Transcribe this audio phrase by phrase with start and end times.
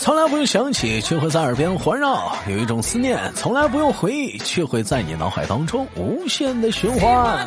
[0.00, 7.46] 从来不用想起，却会在耳边环绕；有一种思念从来不用回忆，却会在你脑海当中无限的循环。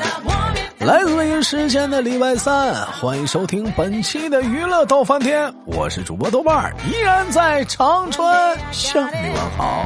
[0.77, 8.23] 来自北京时间的礼拜三，欢迎收听本期的娱乐逗翻天，我是主播豆瓣儿，依然在长春
[8.71, 9.83] 向你问好。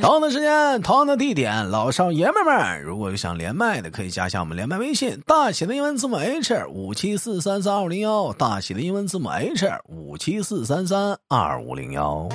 [0.00, 12.28] 同样的时间，同样的地点，老少爷们们，如果有想连麦的，可以加下我们连麦微信，大写的英文字母 H 五七四三三二五零幺，大写的英文字母 H 五七四三三二五零幺。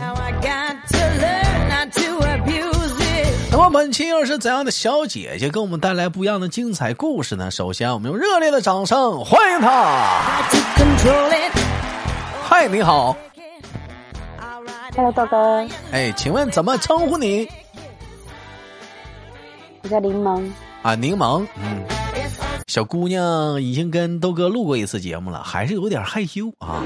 [3.52, 7.52] 那么本期又是怎样的小姐姐给我们带来不一样的精彩故事呢？
[7.52, 10.22] 首先，我们用热烈的掌声欢迎她。
[12.44, 13.16] 嗨，你好。
[14.96, 17.46] Hello，豆哥，哎，请问怎么称呼你？
[19.84, 20.50] 我叫柠檬。
[20.84, 21.84] 啊，柠檬，嗯，
[22.68, 26.82] 小姑娘已经跟豆哥录过一次节目了，还是有点害羞啊。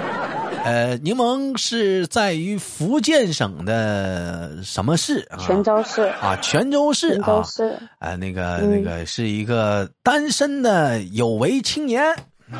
[0.64, 5.18] 呃，柠檬是在于福建省的什么市？
[5.30, 5.36] 啊？
[5.36, 6.00] 泉州市。
[6.22, 8.70] 啊，泉州市泉州啊，市，啊，那个嗯。
[8.70, 12.02] 那个是一个单身的有为青年，
[12.50, 12.58] 嗯。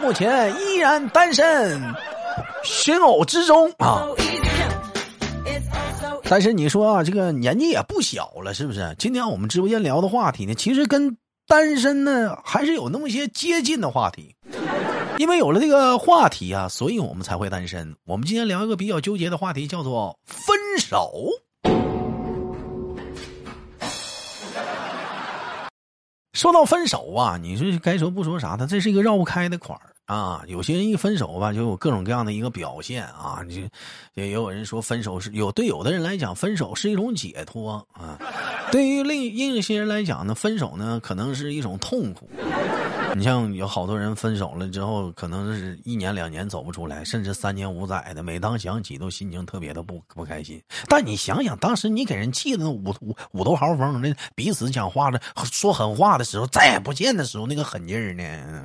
[0.00, 1.78] 目前依然单身，
[2.64, 4.06] 寻偶之中啊。
[6.28, 8.94] 但是你说啊，这个年纪也不小了，是不是？
[8.98, 14.34] 今天我们直播间聊的话题呢，其实跟单身呢还是有那么些接近的话题。
[15.18, 17.94] 因为有了这个话题啊，所以我们才会单身。
[18.04, 21.28] 我们今天聊一个比较纠结的话题，叫做分手。
[26.32, 30.42] 说到分手啊，你说该说不说啥的，这是一个绕不开的款儿啊。
[30.46, 33.40] 有些人一分手吧，就有各种各样的一个表现啊。
[33.46, 33.68] 你
[34.14, 38.18] 也有人说分手是有对有的人来讲，分手是一种解脱啊。
[38.72, 42.28] 对于另另一些人来讲呢，分手呢可能是一种痛苦。
[43.16, 50.60] 你像有好多人分手了之后，可能是一年两年走不出来，甚至三年五载的，每当想起都心情特别的不不开心。
[50.88, 58.64] 但你想想，当时你给人气的五五五头豪风，那彼此讲话的说狠话的时候，再也不见的时候那个狠劲儿呢？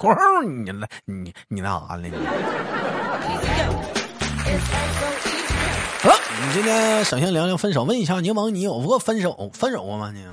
[0.00, 2.02] 咣，你来你你那啥了？
[2.02, 2.10] 你
[6.02, 7.84] 好了，我们今天首先聊聊分手。
[7.84, 10.10] 问一下柠檬，你有过分手分手过吗？
[10.10, 10.24] 你？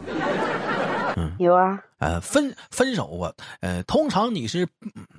[1.20, 4.66] 嗯有啊，呃，分分手过，呃，通常你是，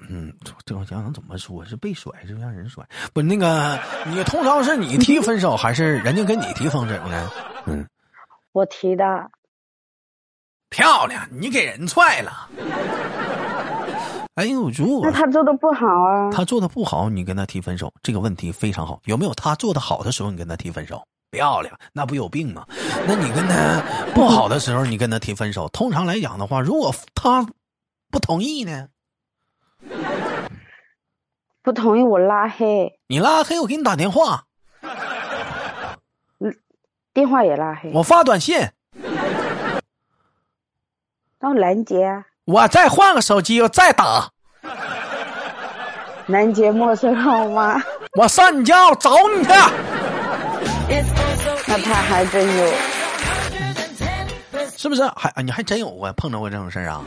[0.08, 0.32] 嗯，
[0.64, 2.82] 这我想想怎么说，是被甩，是让人甩？
[3.12, 7.30] 不，那个，你通常是你提分手，还是人家跟你提分手呢？
[7.66, 7.86] 嗯，
[8.52, 9.04] 我提的，
[10.70, 12.48] 漂亮，你给人踹了。
[14.38, 16.30] 哎呦，如果那他做的不好啊。
[16.30, 19.00] 他做的不好，你跟他提分手，这个问题非常好。
[19.04, 21.02] 有没有他做的好的时候，你跟他提分手？
[21.32, 22.64] 漂亮，那不有病吗？
[23.08, 23.82] 那你跟他
[24.14, 27.44] 不好的时候，你跟他提分手，通常来讲的话，如果他
[28.12, 28.90] 不同意呢？
[31.60, 34.44] 不同意我拉黑，你拉黑，我给你打电话，
[37.12, 38.56] 电话也拉黑，我发短信，
[41.40, 44.26] 然后拦截啊，我再换个手机，我再打，
[46.28, 47.78] 拦截陌生号码。
[48.14, 49.50] 我上你家，我找你去。
[51.68, 52.72] 那他还真有，
[54.78, 55.06] 是不是？
[55.14, 57.04] 还你还真有过碰着过这种事儿啊？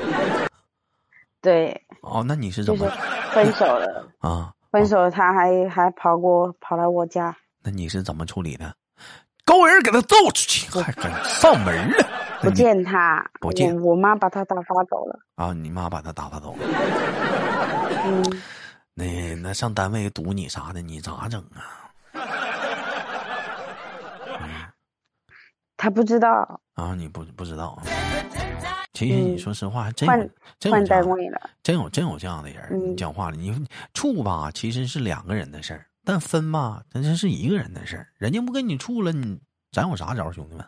[1.41, 2.97] 对，哦，那你是怎么就是
[3.33, 4.51] 分手了，啊？
[4.71, 8.71] 分手他还还跑过跑来我家，那你是怎么处理的？
[9.43, 12.05] 勾人给他揍出去，还敢上门了？
[12.43, 15.19] 那不见他，不见我我妈把他打发走了。
[15.35, 15.53] 啊！
[15.53, 16.59] 你妈把他打发走了。
[18.05, 18.41] 嗯，
[18.93, 21.77] 那那上单位堵你啥的，你咋整啊？
[25.77, 27.83] 他不知道啊，你不不知道啊？
[28.93, 30.07] 其实你嗯说实话，还真
[30.59, 30.79] 真有。
[31.63, 38.07] 真有真有这样的人，你嗯讲话了，你处吧，其实是两个人的事儿，但分吧，那真是一个人的事儿。
[38.17, 39.39] 人家不跟你处了，你
[39.71, 40.65] 咱有啥招，兄弟们？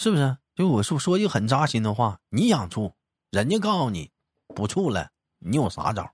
[0.00, 0.36] 是不是？
[0.54, 2.92] 就我说说句很扎心的话，你想处，
[3.30, 4.10] 人家告诉你
[4.54, 6.10] 不处了，你有啥招？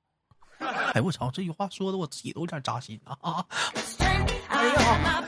[0.94, 3.44] 哎，我操，这句话说的我自己都有点扎心啊！
[4.48, 5.24] 哎呀，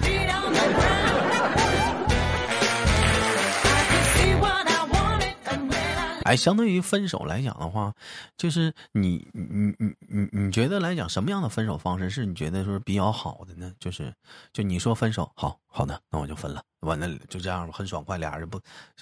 [6.26, 7.92] 哎，相对于分手来讲的话，
[8.36, 13.72] 就是你你你你你觉得来讲什么样的分手方式是你觉得说比较好的呢？
[13.78, 14.12] 就是
[14.52, 18.60] 就你说分手，好好的，那我就分了，完了就这样吧很爽快，俩人不，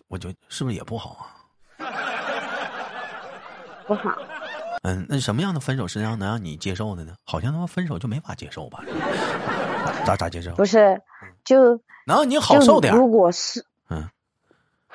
[0.09, 1.27] 我就是不是也不好啊？
[3.87, 4.11] 不好，
[4.83, 7.15] 嗯，那什么样的分手是让能让你接受的呢？
[7.25, 8.83] 好像他妈分手就没法接受吧？
[10.07, 10.55] 咋咋接受？
[10.55, 11.01] 不是，
[11.45, 11.63] 就
[12.07, 13.65] 能让你好受点如果是嗯，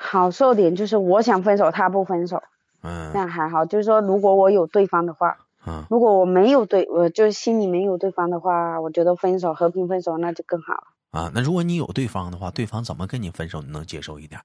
[0.02, 2.42] 好受点，就是我想分手，他不分手，
[2.82, 3.66] 嗯那还好。
[3.66, 5.36] 就是说，如果我有对方的话，
[5.66, 10.84] 嗯，如果我没有对，我就是心里没有对方的话，我觉得分手和平分手那就更好了。
[11.10, 14.40] 啊，那如果你有对方的话，对方怎么跟你分手，你能接受一点？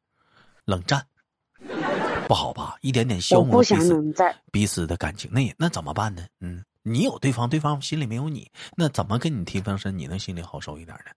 [0.65, 1.01] 冷战，
[2.27, 2.75] 不好吧？
[2.81, 6.23] 一点点消我不想磨彼此冷战，彼此的感情，那也那怎么办呢？
[6.41, 11.11] 嗯，你有对方，对方心里没有你，那怎么跟你提分手，你能心里好受一点呢？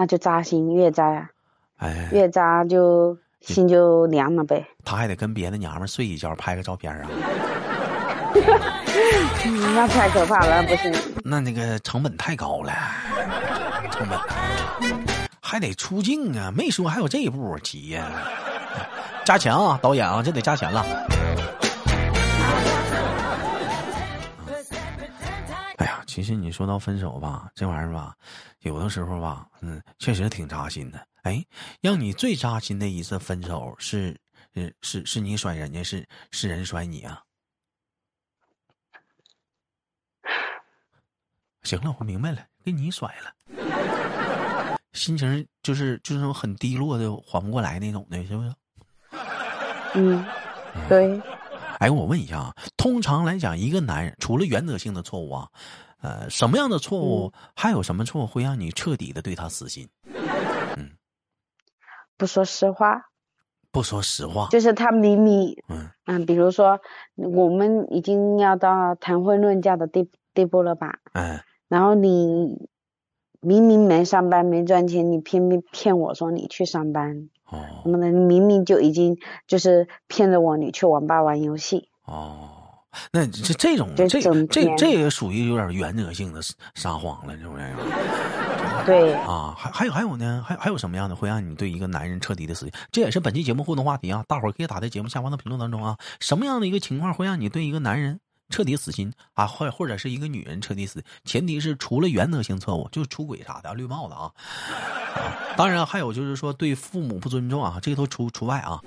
[0.00, 1.28] 那就扎心，越扎呀，
[1.76, 4.66] 哎，越扎就心就凉了呗。
[4.82, 7.10] 他还得跟别的娘们儿睡一觉，拍个照片啊，
[9.44, 10.90] 嗯那太可怕了，不行。
[11.22, 12.72] 那那个成本太高了，
[13.92, 14.18] 成本
[15.38, 18.06] 还得出镜啊，没说还有这一步，急呀、
[19.26, 20.82] 加钱啊，导演啊，这得加钱了。
[26.20, 28.14] 其实你说到分手吧，这玩意儿吧，
[28.58, 31.06] 有的时候吧，嗯，确实挺扎心的。
[31.22, 31.42] 哎，
[31.80, 34.14] 让你最扎心的一次分手是，
[34.54, 37.22] 是是是你甩人家，是是人甩你啊？
[41.64, 48.54] 行了，我明白了，给你甩了，心情就是就是那种很低落的，缓不过来那种的，是不是？
[49.94, 50.22] 嗯，
[50.86, 51.18] 对，
[51.78, 55.48] 哎，我问一下啊，通常来讲，一个男人除了原则性的错误啊，
[56.02, 59.88] 呃，什么样的错误，还有什么错误会让你彻底的对他死心？
[60.76, 60.90] 嗯
[62.16, 63.10] 不说实话，
[63.70, 66.80] 不说实话，就是他明明，嗯嗯，比如说
[67.14, 70.98] 我们已经要到谈婚论嫁的地地步了吧？
[71.12, 72.68] 哎，然后你
[73.40, 79.16] 明明没上班没赚钱，你偏偏骗我说你去上班，哦什么的，你明明就已经
[79.46, 81.88] 就是骗着我你去网吧玩游戏。
[82.04, 82.59] 哦，
[83.12, 86.40] 那这这种这这这也属于有点原则性的
[86.74, 87.72] 撒谎了，是不是
[88.86, 92.72] 对，啊，还还有还有呢，还还有什么样的会让你对一个男人彻底的死心？
[92.90, 98.20] 这也是本期节目互动话题啊，大伙儿可以打在节目下方的评论当中啊，什么样的一个情况会让你对一个男人？
[98.50, 104.32] 彻底死心啊，或或者是一个女人彻底死，前提是除了原则性错误，就是出轨啥的，绿帽子啊。
[105.14, 108.80] 啊 当然还有就是说对父母不尊重啊，这个都除除外啊。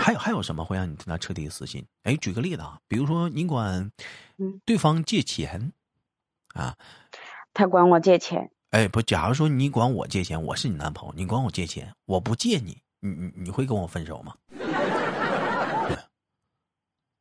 [0.00, 1.84] 还有还有什么会让你对他彻底死心？
[2.04, 3.90] 哎，举个例子啊，比如说你管
[4.38, 5.72] 嗯对方借钱
[6.54, 6.76] 啊，
[7.52, 14.34] 他管我借钱，哎不，假如说你管我借钱，我是你男朋友，你管我借钱，我不借你，你你你会跟我分手吗？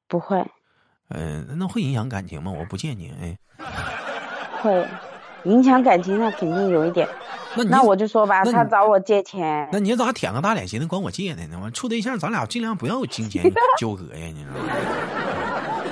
[0.07, 0.45] 不会，
[1.09, 2.51] 嗯、那会影响感情吗？
[2.51, 3.37] 我不借你，哎，
[4.61, 4.85] 会
[5.43, 7.07] 影响感情，那肯定有一点。
[7.57, 11.47] 那那我就说吧，他找我借钱，那你咋舔个大脸寻思管我借呢？
[11.51, 13.43] 那完处对象，咱俩尽量不要有金钱
[13.79, 14.73] 纠葛呀，你知道吗？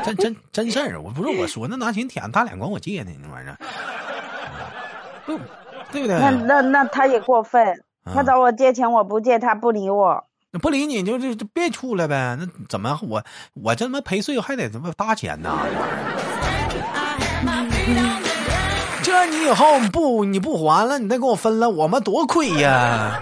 [0.04, 3.12] 真真真事儿，我不是我说，那哪行舔大脸管我借呢？
[3.22, 3.58] 那玩意儿，
[5.26, 5.38] 不
[5.92, 6.18] 对不对？
[6.20, 7.66] 那那那他也过分，
[8.04, 10.26] 啊他找我借钱，我不借，他不理我。
[10.54, 12.38] 那不理你就就就别处了呗。
[12.40, 13.24] 那怎么我
[13.56, 15.58] 我这他妈赔税还得他妈搭钱呢？
[19.02, 23.20] 这你以后不你不还了，你再跟我分了，我们多亏呀，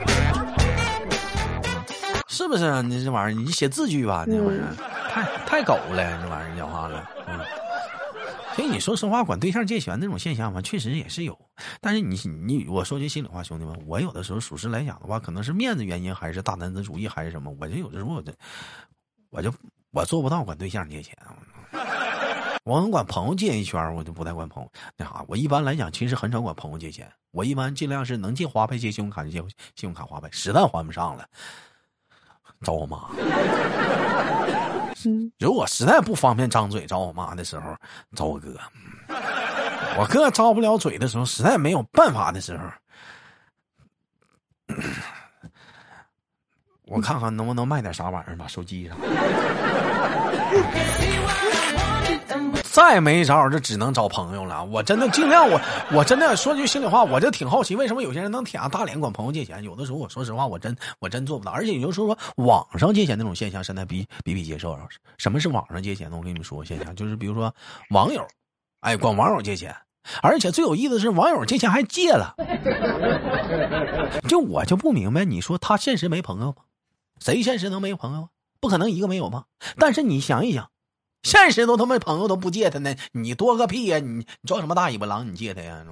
[2.27, 2.81] 是不是啊？
[2.81, 4.75] 你这玩意儿，你写字据吧，你这玩意儿
[5.09, 6.50] 太太狗了，这玩意儿
[8.71, 11.37] 你说实话，管对象借钱这种现象吧，确实也是有。
[11.81, 18.33] 但是你你我说句心里话，兄弟们，我有的时候属实来讲的话，可能是面子原因，还是大男子主义，还是什么，我就有的时候我就
[19.29, 19.53] 我就
[19.91, 21.15] 我做不到管对象借钱。
[22.63, 25.25] 我能管朋友借一圈，我就不太管朋友那啥。
[25.27, 27.11] 我一般来讲，其实很少管朋友借钱。
[27.31, 29.49] 我一般尽量是能借花呗、借信用卡就借信
[29.83, 31.25] 用卡花呗，实在还不上了，
[32.61, 33.09] 找我妈。
[35.39, 37.75] 如果实在不方便张嘴找我妈的时候，
[38.15, 38.55] 找我哥。
[39.97, 42.63] 我哥张不了嘴的时候，实在没有办法的时候，
[46.83, 48.97] 我看看能不能卖点啥玩意儿吧，手机上。
[52.71, 54.63] 再没招，就只能找朋友了。
[54.63, 55.59] 我真的尽量我，
[55.91, 59.61] 我真的说句心里话，我就挺好奇，为什么有些人能舔大脸管朋友借钱？
[59.61, 61.51] 有的时候，我说实话，我真我真做不到。
[61.51, 64.65] 而且，你就说说网上借钱那种现象，现在比比比皆是。
[65.17, 66.15] 什么是网上借钱呢？
[66.15, 67.53] 我跟你们说，现象就是比如说
[67.89, 68.25] 网友，
[68.79, 69.75] 哎，管网友借钱，
[70.21, 72.35] 而且最有意思的是，网友借钱还借了。
[74.29, 76.63] 就我就不明白，你说他现实没朋友吗？
[77.19, 78.29] 谁现实能没朋友？
[78.61, 79.43] 不可能一个没有吧？
[79.77, 80.70] 但是你想一想，
[81.23, 85.27] 现实都他妈朋友都不借他呢，你多个屁呀、你你装什么大尾巴狼？
[85.27, 85.83] 你借他呀？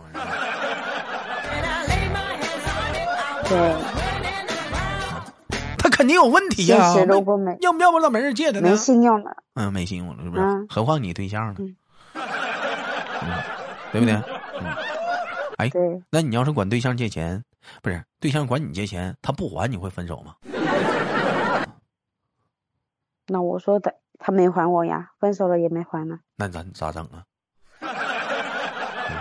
[3.48, 3.75] 对，
[5.77, 8.75] 他肯定有问题现呀、实如果没要不要不咋没人借他呢没？
[8.75, 10.43] 信用了，嗯，没信用了，是不是？
[10.43, 11.55] 嗯何况你对象呢？
[11.59, 11.75] 嗯
[12.15, 13.31] 嗯，
[13.91, 14.13] 对不对？
[14.13, 14.75] 嗯，
[15.57, 15.69] 哎，
[16.12, 17.43] 那你要是管对象借钱，
[17.81, 20.33] 不是对象管你借钱，他不还，你会分手吗？
[23.29, 27.24] 那我说的他没还我呀，分手了也没还呢，那咱咋整啊？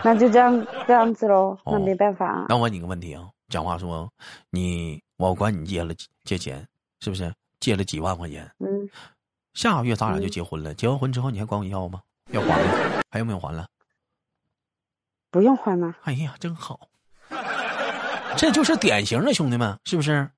[0.05, 2.47] 那就这样这样子喽，那哦没办法啊。
[2.49, 4.11] 那我问你个问题啊，讲话说
[4.51, 6.67] 你我管你借了借钱，
[7.01, 8.51] 是不是借了几万块钱？
[8.59, 8.89] 嗯，
[9.55, 12.01] 下个月咱俩就嗯结婚了，结完婚之后你还管我要吗？
[12.33, 13.03] 要还吗？
[13.11, 13.67] 还有没有还了？
[15.31, 15.95] 不用还了。
[16.05, 16.89] 哎呀，真好，
[18.37, 20.31] 这就是典型的兄弟们，是不是？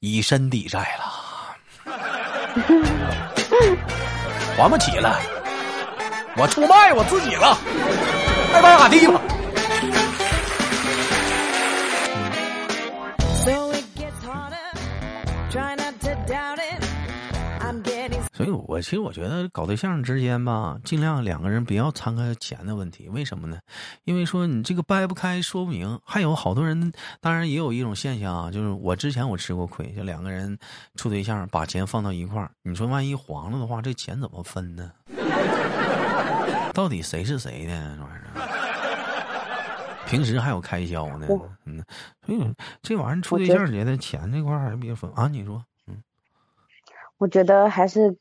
[0.00, 1.05] 以身抵债了，
[4.56, 5.18] 还不起了，
[6.36, 7.56] 我出卖我自己了，
[8.54, 9.20] 爱咋咋地吧。
[18.76, 23.08] 我其实我觉得搞对象之间吧，尽量两个人不要掺和钱的问题。
[23.08, 23.58] 为什么呢？
[24.04, 25.98] 因为说你这个掰不开说不明。
[26.04, 26.92] 还有好多人，
[27.22, 30.58] 当然也有一种现象啊，就是我之前我吃过亏，就两个人
[30.96, 34.92] 处对象把钱放到一块儿，你说万一黄了的话，这钱怎么分呢？
[36.74, 37.96] 到底谁是谁呢？
[37.98, 41.26] 这玩意儿，平时还有开销呢，
[41.64, 41.82] 嗯，
[42.26, 45.28] 所以这玩意儿处对象觉得钱这块儿还是别分啊。
[45.28, 45.96] 你说，嗯
[47.16, 48.18] 我觉得还是嗯，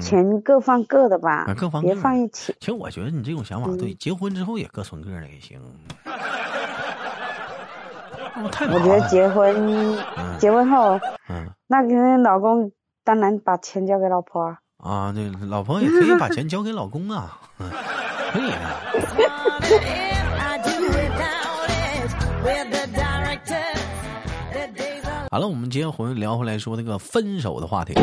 [0.00, 2.54] 钱各放各的吧啊，各放别各放一起。
[2.60, 5.60] 其实我觉得你这种想法对，嗯结婚之后也各存各的也行。
[8.40, 10.96] 我太我觉得结婚嗯结婚后，
[11.28, 12.70] 嗯那肯定老公
[13.02, 14.58] 当然把钱交给老婆啊。
[14.78, 17.68] 啊，对，老婆也可以把钱交给老公啊，嗯，
[18.32, 18.58] 可以的。
[25.38, 28.02] 好了，我们接回聊回来说那个分手的话题啊。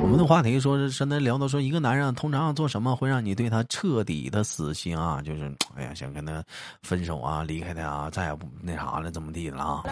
[0.00, 5.20] 我们的话题说是现在聊到说一个男人通常要做什么会让你对他彻底的死心啊？
[5.20, 6.42] 就是哎呀，想跟他
[6.80, 9.82] 分手啊，离开他啊，再也不那啥了，怎么地了啊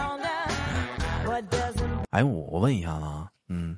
[2.09, 3.77] 哎，我我问一下子啊，嗯，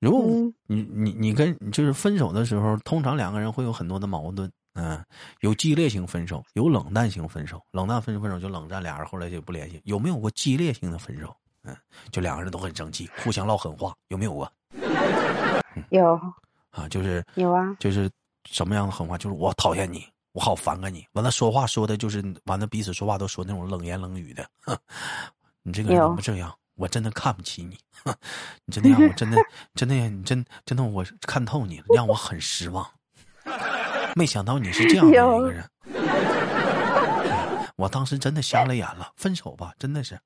[0.00, 5.00] 如果嗯你你你跟就是分手的时候，通常两个人会有很多的矛盾，嗯，
[5.42, 7.62] 有激烈性分手，有冷淡性分手。
[7.70, 9.80] 冷淡分手分手就冷战，俩人后来就不联系。
[9.84, 11.32] 有没有过激烈性的分手？
[11.62, 11.76] 嗯，
[12.10, 14.50] 就两个人都很生气，互相唠狠话，有没有过？
[15.90, 16.14] 有
[16.70, 18.10] 啊，就是有啊，就是
[18.48, 19.18] 什么样的狠话？
[19.18, 21.06] 就是我讨厌你，我好反感你。
[21.12, 24.46] 完了说话说的就是完了，彼此说话都说那种冷言冷语的。
[24.60, 24.76] 哼，
[25.62, 26.54] 你这个人有怎么这样？
[26.76, 28.14] 我真的看不起你，哼，
[28.64, 29.36] 你真的让我真的
[29.74, 32.88] 真的你真真的我看透你了，让我很失望。
[34.14, 35.68] 没想到你是这样的一个人，
[37.76, 39.12] 我当时真的瞎了眼了。
[39.16, 40.18] 分手吧，真的是。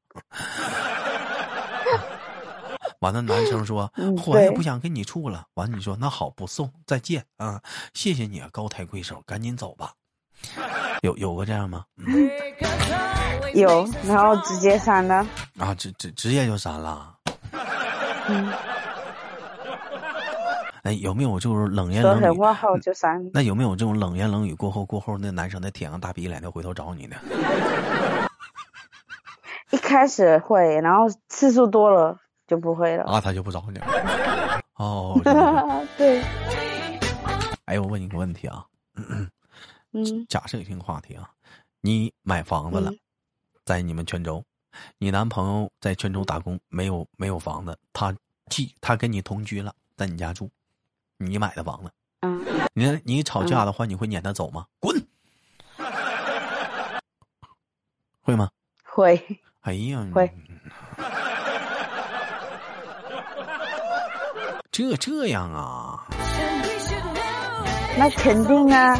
[3.05, 7.61] 完了，男生说：“嗯我也不想跟你处了。”完了，你说：“那好，不送，再见啊，
[7.93, 9.93] 谢谢你啊，高抬贵手，赶紧走吧。”
[11.03, 11.85] 有有过这样吗？
[13.53, 15.27] 有然后直接删了。
[15.59, 17.15] 啊，直直直接就删了。
[18.27, 18.51] 嗯，
[20.85, 22.21] 哎，有没有就是冷言冷语？
[22.21, 23.31] 说狠话后就删。
[23.35, 27.17] 那有没有这种冷言冷语过后过后，那男生再舔个大鼻脸就回头找你呢？
[29.71, 33.05] 一开始会，然后次数多了就不会了。
[33.05, 34.61] 啊，他就不找你了。
[34.77, 35.19] 哦，
[35.97, 36.21] 对，
[37.67, 39.31] 哎，我问你个问题啊，嗯
[40.29, 41.31] 假设性话题啊，
[41.81, 42.99] 你买房子了，嗯
[43.65, 44.45] 在你们泉州，
[44.99, 48.15] 你男朋友在泉州打工，没有没有房子，他
[48.51, 50.51] 既他跟你同居了，在你家住，
[51.17, 54.67] 你买的房子，嗯，你你吵架的话，你会撵他走吗？
[54.81, 54.95] 滚，
[58.21, 58.51] 会吗？
[58.85, 59.41] 会。
[59.61, 60.31] 哎呀，会
[64.75, 66.05] 这这样啊.
[67.97, 68.99] 那肯定啊。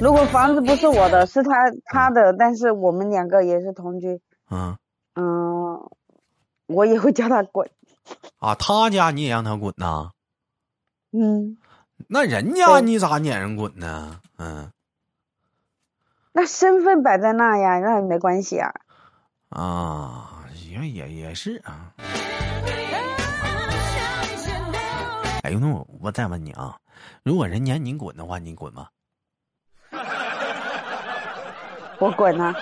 [0.00, 1.50] 如果房子不是我的，是他
[1.84, 4.20] 他的，但是我们两个也是同居，
[4.50, 4.76] 嗯
[5.14, 5.88] 嗯，
[6.66, 7.70] 我也会叫他滚。
[8.40, 10.10] 啊，他家你也让他滚呐？
[11.12, 11.58] 嗯，
[12.08, 14.18] 那人家你咋撵人滚呢？
[14.36, 14.72] 嗯
[16.32, 18.74] 那身份摆在那呀，那没关系啊。
[19.48, 21.94] 啊，也也也是啊。
[25.46, 26.76] 哎，那我我再问你啊，
[27.22, 28.88] 如果人撵你滚的话，你滚吗？
[32.00, 32.52] 我滚啊！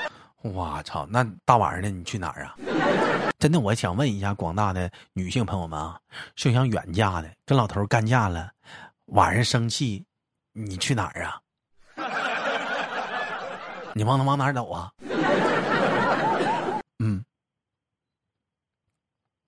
[0.43, 2.55] 我操，那大晚上的你去哪儿啊？
[3.41, 5.99] 真的，我想问一下广大的女性朋友们啊，
[6.37, 8.51] 就想远嫁的，跟老头儿干架了，
[9.07, 10.05] 晚上生气，
[10.53, 11.41] 你去哪儿啊？
[13.97, 14.93] 你往他往哪儿走啊？
[16.99, 17.25] 嗯，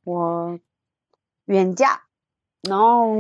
[0.05, 0.59] 我
[1.45, 2.01] 远嫁，
[2.69, 3.15] 然后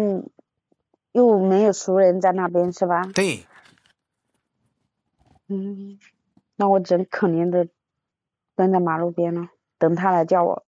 [1.12, 3.02] 又没有熟人在那边，是吧？
[3.14, 3.46] 对，
[5.48, 5.98] 嗯，
[6.56, 7.68] 那我只能可怜的
[8.54, 9.48] 蹲在马路边了，
[9.78, 10.64] 等他来叫我。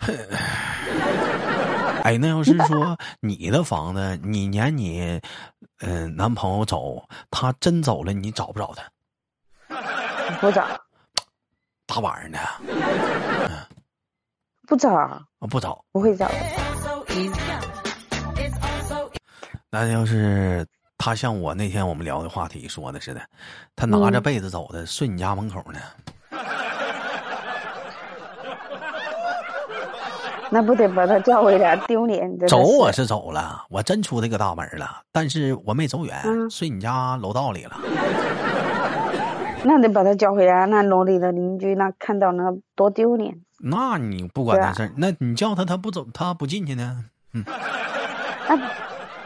[2.04, 5.20] 哎，那要是说你的房子，你撵你，
[5.80, 8.88] 嗯、男朋友走，他真走了，你找不找他？
[10.40, 10.64] 不找，
[11.86, 13.65] 大晚上的
[14.66, 15.84] 不找，啊，不找。
[15.92, 16.28] 不会找
[19.70, 20.66] 那要是
[20.98, 23.20] 他像我那天我们聊的话题说的似的，
[23.74, 25.78] 他拿着嗯被子走的，睡你家门口呢。
[30.48, 32.38] 那不得把他叫回来，丢脸。
[32.46, 37.76] 走我是是走了，我真出这个大门了，但是我没走远，嗯睡你家楼道里了。
[39.64, 42.44] 那得把他叫回来，那楼里的邻居那看到那
[42.76, 43.40] 多丢脸。
[43.58, 47.04] 那你不管对啊那事儿，那你叫他，他不走，他不进去呢？
[47.32, 47.42] 那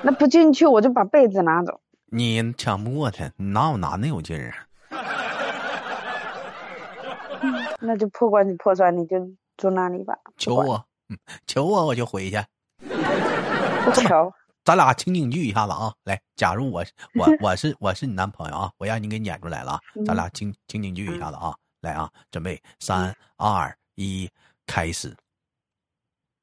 [0.02, 1.80] 那不进去，我就把被子拿走。
[2.06, 4.56] 你抢不过他，哪有男的有劲儿啊？
[7.80, 9.16] 那就破罐子破摔，你就
[9.56, 10.14] 住那里吧。
[10.36, 12.38] 求我，嗯求我，我就回去。
[13.84, 14.32] 不求，
[14.64, 15.92] 咱俩情景剧一下子啊！
[16.04, 19.80] 来，假如我是我我是我是你男朋友啊，我让你给撵出来了啊！
[20.06, 21.54] 咱俩情情景剧一下子啊！
[21.80, 24.30] 来啊，准备三二一，
[24.66, 25.14] 开始。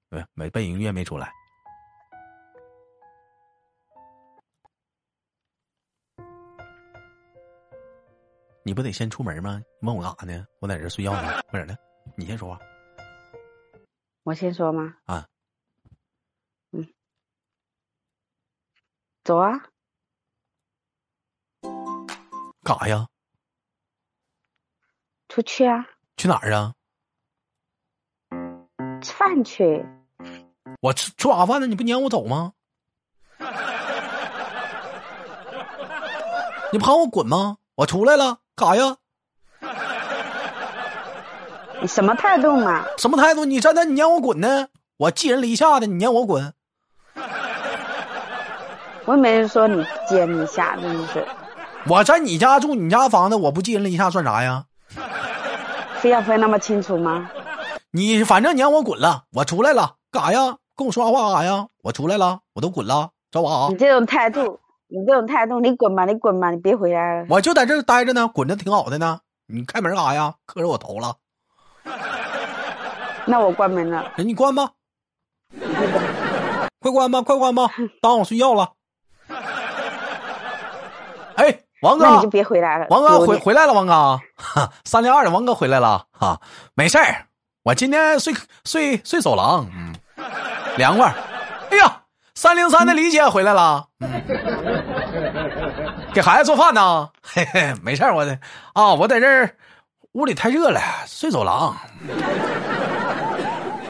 [0.10, 1.34] 没没背景音乐没出来。
[8.64, 9.60] 你不得先出门吗？
[9.82, 10.46] 你问我干啥呢？
[10.60, 11.42] 我在这睡觉呢。
[11.50, 11.76] 快点的，
[12.16, 12.60] 你先说话
[14.22, 14.96] 我先说吗？
[15.06, 15.28] 啊！
[16.72, 16.88] 嗯
[19.24, 19.52] 走啊，
[22.62, 23.08] 干啥呀？
[25.30, 25.88] 出去啊，
[26.18, 26.76] 去哪儿啊？
[29.02, 29.86] 吃饭去。
[30.82, 32.54] 我吃吃晚饭呢，你不撵我走吗？
[36.72, 37.58] 你不喊我滚吗？
[37.76, 38.98] 我出来了，干啥呀？
[41.82, 42.86] 你什么态度嘛？
[42.98, 43.46] 什么态度？
[43.46, 44.68] 你站那，你撵我滚呢？
[44.98, 46.54] 我寄人篱下的，你撵我滚？
[49.06, 51.26] 我也没说你接你下，真是
[51.88, 54.66] 我在你家住你家房子，我不寄人篱下算啥呀？
[56.00, 57.30] 非要分那么清楚吗？
[57.98, 60.58] 你反正你让我滚了，我出来了，干啥呀？
[60.76, 61.66] 跟我说话干啥呀？
[61.82, 63.76] 我出来了，我都滚了，找我啊你！
[63.76, 67.26] 这种态度，你这种态度，你滚吧，你滚吧，你别回来了。
[67.28, 69.22] 我就在这儿待着呢，滚着挺好的呢。
[69.48, 70.36] 你开门干啥呀？
[70.46, 71.16] 磕着我头了，
[73.26, 74.74] 那我关门了，哎你关吧。
[76.80, 78.74] 快关吧，快关吧，耽误我睡觉了。
[81.34, 82.86] 哎，王哥那，你就别回来了。
[82.92, 86.40] 王哥回回来了，王哥，哈， 三零二的王哥回来了，哈，
[86.76, 87.27] 没事儿，
[87.68, 89.94] 我今天睡睡睡走廊，嗯，
[90.78, 91.14] 凉快。
[91.70, 92.04] 哎呀，
[92.34, 94.10] 三零三的李姐回来了，嗯，
[96.14, 98.40] 给孩子做饭呢，嘿嘿，没事，我的
[98.72, 99.54] 啊，我在这儿
[100.14, 101.76] 屋里太热了，睡走廊。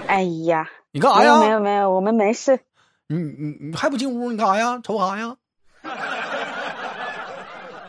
[0.07, 1.49] 哎呀，你干啥呀没？
[1.49, 2.59] 有没有，我们没事。
[3.05, 4.31] 你你你还不进屋？
[4.31, 4.79] 你干啥呀？
[4.83, 5.35] 瞅啥呀？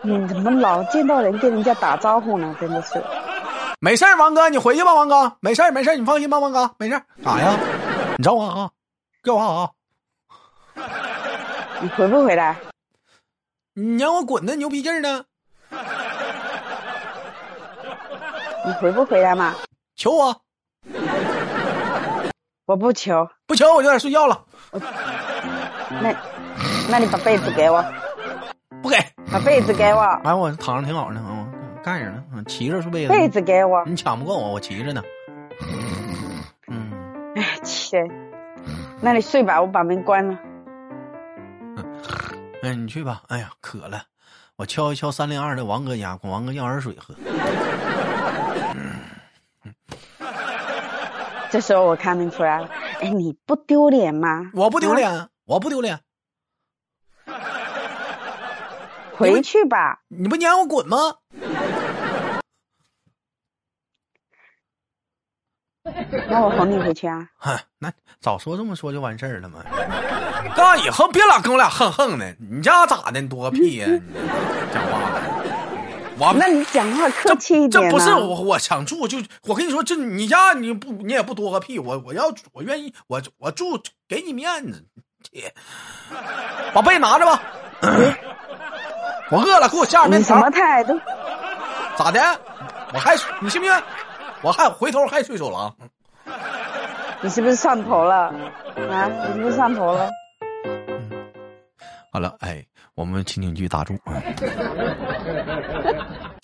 [0.02, 2.54] 你怎么老见到人跟人家打招呼呢？
[2.60, 3.02] 真的是，
[3.80, 7.02] 没事儿，王哥，你回去吧，王哥，没事儿，没事儿，你放心吧，王哥，没事儿。
[7.22, 7.56] 干啥呀？
[8.16, 8.70] 你找我啊？
[9.22, 9.70] 干啥啊？
[11.80, 12.56] 你回不回来？
[13.74, 15.24] 你让我滚的牛逼劲儿呢？
[18.66, 19.54] 你回不回来嘛？
[19.94, 20.36] 求我，
[22.66, 24.44] 我不求，不求我就在睡觉了，
[26.02, 26.12] 那，
[26.90, 27.84] 那你把被子给我，
[28.82, 28.96] 不给。
[29.30, 31.52] 把被子给我，哎，我躺着挺好的，嗯，
[31.88, 33.12] 盖着呢，嗯骑着是被子。
[33.12, 33.82] 被子给我。
[33.86, 35.02] 你抢不过我，我骑着呢。
[36.66, 36.92] 嗯，
[37.34, 38.06] 哎，气人。
[39.00, 40.38] 那你睡吧，我把门关了。
[41.78, 41.84] 嗯
[42.62, 43.22] 哎，你去吧。
[43.28, 44.02] 哎呀，渴了，
[44.56, 47.14] 我敲一敲三零二的王哥家，管王哥要点水喝。
[51.50, 52.68] 这时候我看得出来了，
[53.00, 54.50] 哎，你不丢脸吗？
[54.52, 56.00] 我不丢啊脸，我不丢脸。
[59.16, 60.00] 回去吧。
[60.08, 61.14] 你不撵我滚吗？
[66.28, 67.26] 那我哄你回去啊。
[67.38, 69.60] 哼，那早说这么说就完事儿了嘛。
[70.54, 73.20] 干以后别老跟我俩横横的，你家咋的？
[73.20, 74.00] 你多个屁呀、你
[74.72, 74.98] 讲话，
[76.18, 84.84] 我那你讲话客气一点呢这不是我我想住就我跟你说，这你家你不你也不多个屁，我我要我愿意我我住给你面子，
[85.22, 85.52] 切
[86.72, 87.42] 把被拿着吧。
[89.30, 90.48] 我饿了，给我下点面什么。
[90.50, 90.98] 态度？
[91.96, 92.20] 咋的？
[92.94, 93.82] 我还你信不信？
[94.42, 95.74] 我还回头还睡走廊。
[97.20, 98.32] 你是不是上头了？
[98.90, 100.08] 啊，你是不是上头了？
[102.12, 103.98] 好了，哎，我们情景剧打住。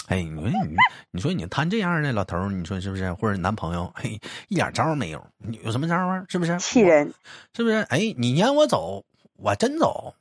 [0.09, 0.77] 哎，你说你，
[1.13, 3.13] 你说你摊这样的老头儿，你说是不是？
[3.15, 6.25] 或者男朋友，嘿，一点招儿没有，你有什么招儿啊？
[6.29, 6.59] 是不是？
[6.59, 7.15] 气人，
[7.57, 7.77] 是不是？
[7.89, 9.05] 哎，你撵我走，
[9.37, 10.15] 我真走。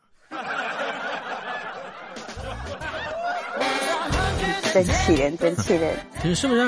[4.74, 5.96] 真气人，真气人。
[6.24, 6.62] 你是不是？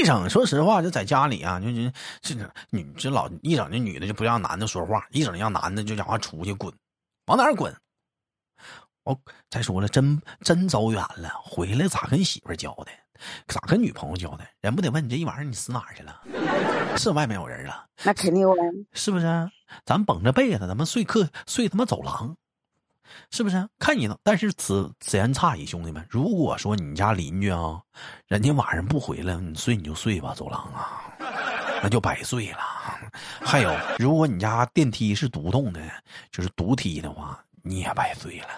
[0.00, 2.34] 一整，说实话，就在家里啊，就就这
[2.70, 6.72] 女这老一整，这女的就不让男的说话，一整让男的就讲话出去滚，
[7.26, 7.74] 往哪儿滚？
[9.04, 9.18] 我
[9.50, 12.98] 再说了，真真走远了，回来咋跟媳妇儿交代？
[13.46, 14.52] 咋跟女朋友交代？
[14.60, 16.22] 人不得问你这一晚上你死哪儿去了？
[16.96, 19.50] 是外面有人了，那肯定有人，是不是？
[19.84, 22.36] 咱绷着被子，咱们睡客睡他妈走廊，
[23.30, 23.68] 是不是？
[23.78, 26.06] 看你呢，但是此此言差矣，兄弟们。
[26.08, 27.80] 如果说你家邻居啊，
[28.28, 31.02] 人家晚上不回来，你睡你就睡吧，走廊啊，
[31.82, 32.58] 那就白睡了。
[33.40, 35.80] 还有，如果你家电梯是独栋的，
[36.30, 38.48] 就是独梯的话，你也白睡了。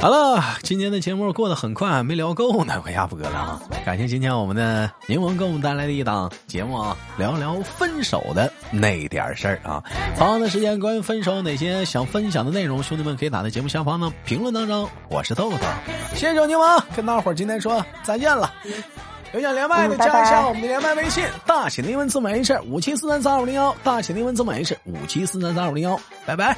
[0.00, 3.60] 好了，今天的节目过得很快，没聊够呢，快下播了啊！
[3.84, 9.82] 感谢今天我们的柠檬给我们带来的一档节目啊，聊聊分手的那点事儿啊。
[10.16, 14.88] 同样的时间，关于分手哪些想分享的内容，兄弟们可以打在节目下方的评论当中。
[15.08, 15.58] 我是豆豆，
[16.14, 18.54] 新手柠檬，跟大伙儿今天说再见了。
[19.34, 26.56] 有想连麦的加一下我们的连麦微信，大写的英文字母 H 五七四三三二五零幺，大写的英文字母 H 五七四三三二五零幺，拜拜。